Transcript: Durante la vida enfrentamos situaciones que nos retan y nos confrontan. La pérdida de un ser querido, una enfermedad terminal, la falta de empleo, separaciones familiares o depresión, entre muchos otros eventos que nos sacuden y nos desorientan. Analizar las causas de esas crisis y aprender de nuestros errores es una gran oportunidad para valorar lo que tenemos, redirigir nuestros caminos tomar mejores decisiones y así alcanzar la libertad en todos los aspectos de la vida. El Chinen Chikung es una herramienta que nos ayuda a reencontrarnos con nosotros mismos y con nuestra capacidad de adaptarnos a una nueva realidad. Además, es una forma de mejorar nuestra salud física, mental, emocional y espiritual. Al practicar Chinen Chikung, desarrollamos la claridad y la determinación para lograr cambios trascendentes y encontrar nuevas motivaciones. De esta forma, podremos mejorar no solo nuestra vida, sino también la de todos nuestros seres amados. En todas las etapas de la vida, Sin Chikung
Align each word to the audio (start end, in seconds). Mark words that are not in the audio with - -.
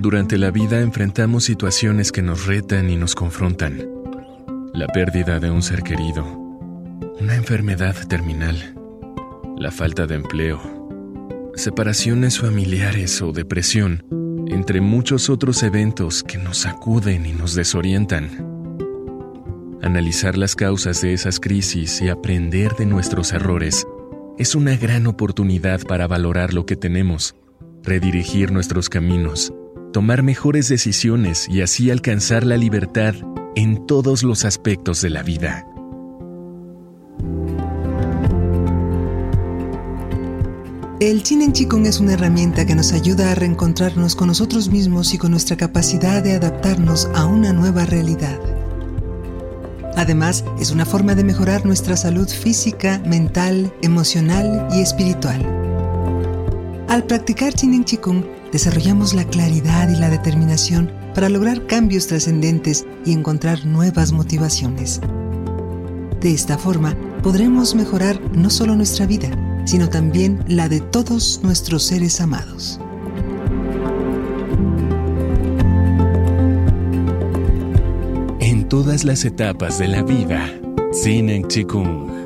Durante 0.00 0.38
la 0.38 0.52
vida 0.52 0.80
enfrentamos 0.80 1.42
situaciones 1.42 2.12
que 2.12 2.22
nos 2.22 2.46
retan 2.46 2.88
y 2.88 2.96
nos 2.96 3.16
confrontan. 3.16 3.84
La 4.72 4.86
pérdida 4.86 5.40
de 5.40 5.50
un 5.50 5.60
ser 5.60 5.82
querido, 5.82 6.24
una 7.20 7.34
enfermedad 7.34 7.96
terminal, 8.06 8.76
la 9.56 9.72
falta 9.72 10.06
de 10.06 10.14
empleo, 10.14 10.60
separaciones 11.56 12.38
familiares 12.38 13.20
o 13.22 13.32
depresión, 13.32 14.04
entre 14.46 14.80
muchos 14.80 15.28
otros 15.28 15.64
eventos 15.64 16.22
que 16.22 16.38
nos 16.38 16.58
sacuden 16.58 17.26
y 17.26 17.32
nos 17.32 17.56
desorientan. 17.56 18.30
Analizar 19.82 20.38
las 20.38 20.54
causas 20.54 21.02
de 21.02 21.12
esas 21.12 21.40
crisis 21.40 22.00
y 22.02 22.08
aprender 22.08 22.76
de 22.76 22.86
nuestros 22.86 23.32
errores 23.32 23.84
es 24.38 24.54
una 24.54 24.76
gran 24.76 25.08
oportunidad 25.08 25.80
para 25.82 26.06
valorar 26.06 26.54
lo 26.54 26.66
que 26.66 26.76
tenemos, 26.76 27.34
redirigir 27.82 28.52
nuestros 28.52 28.88
caminos 28.88 29.52
tomar 29.92 30.22
mejores 30.22 30.68
decisiones 30.68 31.48
y 31.48 31.62
así 31.62 31.90
alcanzar 31.90 32.44
la 32.44 32.56
libertad 32.56 33.14
en 33.56 33.86
todos 33.86 34.22
los 34.22 34.44
aspectos 34.44 35.00
de 35.00 35.10
la 35.10 35.22
vida. 35.22 35.66
El 41.00 41.22
Chinen 41.22 41.52
Chikung 41.52 41.86
es 41.86 42.00
una 42.00 42.14
herramienta 42.14 42.66
que 42.66 42.74
nos 42.74 42.92
ayuda 42.92 43.30
a 43.30 43.34
reencontrarnos 43.36 44.16
con 44.16 44.26
nosotros 44.26 44.68
mismos 44.68 45.14
y 45.14 45.18
con 45.18 45.30
nuestra 45.30 45.56
capacidad 45.56 46.24
de 46.24 46.34
adaptarnos 46.34 47.08
a 47.14 47.24
una 47.24 47.52
nueva 47.52 47.84
realidad. 47.84 48.38
Además, 49.96 50.44
es 50.60 50.72
una 50.72 50.84
forma 50.84 51.14
de 51.14 51.24
mejorar 51.24 51.64
nuestra 51.64 51.96
salud 51.96 52.28
física, 52.28 53.00
mental, 53.06 53.72
emocional 53.82 54.68
y 54.72 54.80
espiritual. 54.80 55.44
Al 56.88 57.04
practicar 57.04 57.52
Chinen 57.52 57.84
Chikung, 57.84 58.24
desarrollamos 58.52 59.14
la 59.14 59.24
claridad 59.24 59.88
y 59.88 59.96
la 59.96 60.08
determinación 60.10 60.90
para 61.14 61.28
lograr 61.28 61.66
cambios 61.66 62.06
trascendentes 62.06 62.86
y 63.04 63.12
encontrar 63.12 63.66
nuevas 63.66 64.12
motivaciones. 64.12 65.00
De 66.20 66.32
esta 66.32 66.58
forma, 66.58 66.96
podremos 67.22 67.74
mejorar 67.74 68.20
no 68.36 68.50
solo 68.50 68.74
nuestra 68.74 69.06
vida, 69.06 69.30
sino 69.64 69.88
también 69.88 70.44
la 70.48 70.68
de 70.68 70.80
todos 70.80 71.40
nuestros 71.42 71.84
seres 71.84 72.20
amados. 72.20 72.80
En 78.40 78.68
todas 78.68 79.04
las 79.04 79.24
etapas 79.24 79.78
de 79.78 79.88
la 79.88 80.02
vida, 80.02 80.48
Sin 80.92 81.46
Chikung 81.48 82.17